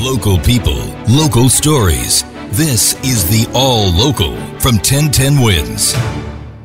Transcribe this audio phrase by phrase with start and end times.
[0.00, 0.78] Local people,
[1.08, 2.22] local stories.
[2.50, 5.92] This is the All Local from 1010 Wins.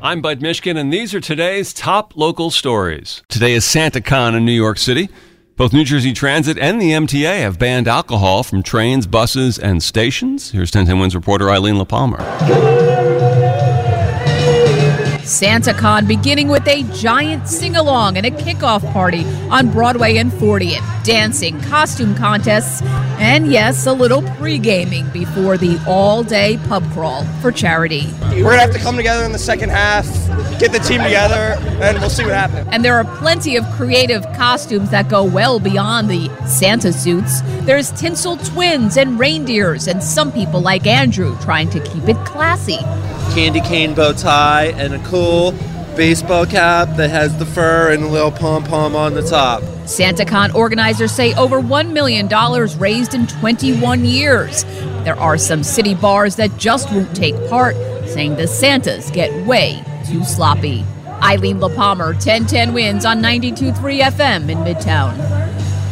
[0.00, 3.24] I'm Bud Mishkin, and these are today's top local stories.
[3.28, 5.08] Today is SantaCon in New York City.
[5.56, 10.52] Both New Jersey Transit and the MTA have banned alcohol from trains, buses, and stations.
[10.52, 13.05] Here's 1010 Wins reporter Eileen Lehpamer.
[15.26, 21.04] SantaCon beginning with a giant sing along and a kickoff party on Broadway and 40th.
[21.04, 22.80] Dancing, costume contests,
[23.18, 28.06] and yes, a little pre gaming before the all day pub crawl for charity.
[28.22, 30.06] We're going to have to come together in the second half,
[30.60, 32.68] get the team together, and we'll see what happens.
[32.70, 37.40] And there are plenty of creative costumes that go well beyond the Santa suits.
[37.62, 42.78] There's tinsel twins and reindeers, and some people like Andrew trying to keep it classy
[43.36, 45.52] candy cane bow tie and a cool
[45.94, 49.62] baseball cap that has the fur and a little pom pom on the top.
[49.84, 52.28] SantaCon organizers say over $1 million
[52.78, 54.64] raised in 21 years.
[55.04, 57.76] There are some city bars that just won't take part,
[58.06, 60.82] saying the Santas get way too sloppy.
[61.22, 65.45] Eileen Lehpamer, 1010 wins on 92.3 FM in Midtown.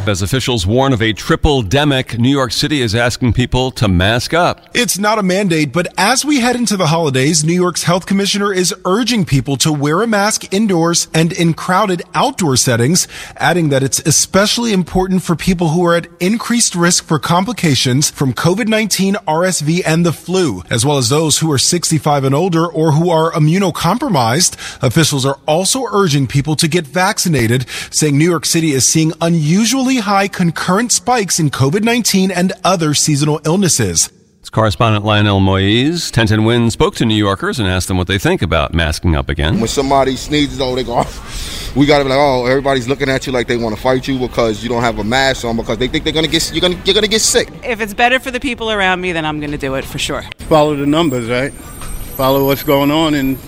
[0.06, 4.34] As officials warn of a triple demic, New York City is asking people to mask
[4.34, 4.68] up.
[4.74, 8.52] It's not a mandate, but as we head into the holidays, New York's health commissioner
[8.52, 13.82] is urging people to wear a mask indoors and in crowded outdoor settings, adding that
[13.82, 19.80] it's especially important for people who are at increased risk for complications from COVID-19, RSV,
[19.86, 23.32] and the flu, as well as those who are 65 and older or who are
[23.32, 24.82] immunocompromised.
[24.82, 29.93] Officials are also urging people to get vaccinated, saying New York City is seeing unusually
[29.98, 34.10] high concurrent spikes in COVID-19 and other seasonal illnesses.
[34.40, 36.08] It's correspondent Lionel Moise.
[36.08, 39.30] 1010 Win spoke to New Yorkers and asked them what they think about masking up
[39.30, 39.58] again.
[39.58, 40.96] When somebody sneezes, oh, they go,
[41.76, 44.06] we got to be like, oh, everybody's looking at you like they want to fight
[44.06, 46.52] you because you don't have a mask on because they think they're going to get,
[46.52, 47.48] you're going to, you're going to get sick.
[47.64, 49.98] If it's better for the people around me, then I'm going to do it for
[49.98, 50.22] sure.
[50.40, 51.52] Follow the numbers, right?
[51.54, 53.38] Follow what's going on and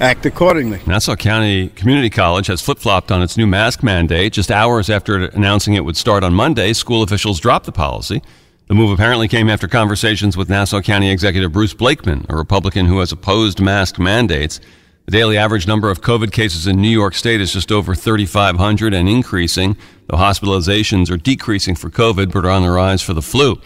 [0.00, 0.80] act accordingly.
[0.86, 4.32] Nassau County Community College has flip flopped on its new mask mandate.
[4.32, 8.22] Just hours after announcing it would start on Monday, school officials dropped the policy.
[8.68, 12.98] The move apparently came after conversations with Nassau County Executive Bruce Blakeman, a Republican who
[13.00, 14.60] has opposed mask mandates.
[15.06, 18.92] The daily average number of COVID cases in New York State is just over 3,500
[18.92, 19.74] and increasing,
[20.06, 23.58] though hospitalizations are decreasing for COVID but are on the rise for the flu.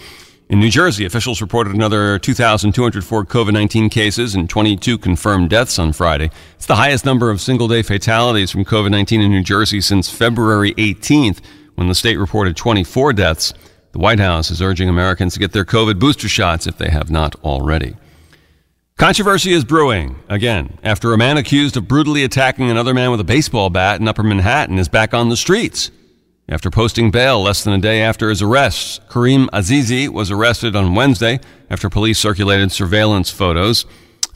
[0.49, 5.93] In New Jersey, officials reported another 2,204 COVID 19 cases and 22 confirmed deaths on
[5.93, 6.31] Friday.
[6.57, 10.11] It's the highest number of single day fatalities from COVID 19 in New Jersey since
[10.11, 11.41] February 18th,
[11.77, 13.55] when the state reported 24 deaths.
[13.93, 17.11] The White House is urging Americans to get their COVID booster shots if they have
[17.11, 17.97] not already.
[18.99, 23.25] Controversy is brewing again after a man accused of brutally attacking another man with a
[23.25, 25.91] baseball bat in Upper Manhattan is back on the streets.
[26.53, 30.95] After posting bail less than a day after his arrest, Kareem Azizi was arrested on
[30.95, 31.41] Wednesday
[31.71, 33.87] after police circulated surveillance photos.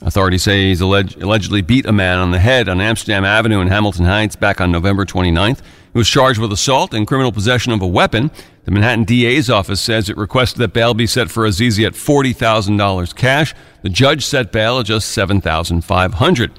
[0.01, 3.67] Authorities say he's alleged, allegedly beat a man on the head on Amsterdam Avenue in
[3.67, 5.59] Hamilton Heights back on November 29th.
[5.93, 8.31] He was charged with assault and criminal possession of a weapon.
[8.63, 13.15] The Manhattan DA's office says it requested that bail be set for Azizi at $40,000
[13.15, 13.53] cash.
[13.83, 16.49] The judge set bail at just $7,500.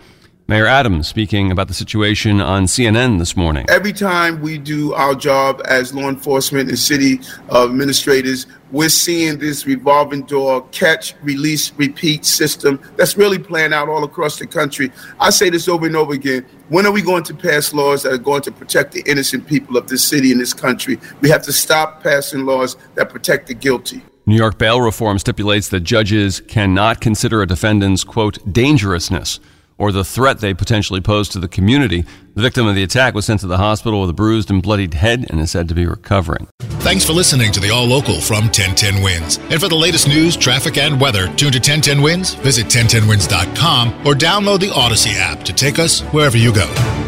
[0.51, 3.67] Mayor Adams speaking about the situation on CNN this morning.
[3.69, 7.21] Every time we do our job as law enforcement and city
[7.51, 14.05] administrators, we're seeing this revolving door catch, release, repeat system that's really playing out all
[14.05, 14.91] across the country.
[15.21, 16.47] I say this over and over again.
[16.71, 19.77] When are we going to pass laws that are going to protect the innocent people
[19.77, 20.99] of this city and this country?
[21.21, 24.01] We have to stop passing laws that protect the guilty.
[24.25, 29.41] New York bail reform stipulates that judges cannot consider a defendant's, quote, dangerousness
[29.79, 32.05] or the threat they potentially pose to the community.
[32.35, 34.95] The victim of the attack was sent to the hospital with a bruised and bloodied
[34.95, 36.49] head and is said to be recovering.
[36.81, 39.39] Thanks for listening to the All Local from 1010 Wins.
[39.51, 44.15] And for the latest news, traffic, and weather, tune to 1010 Wins, visit 1010wins.com, or
[44.15, 47.08] download the Audacy app to take us wherever you go.